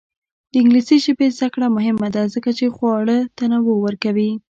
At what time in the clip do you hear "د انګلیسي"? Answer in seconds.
0.51-0.97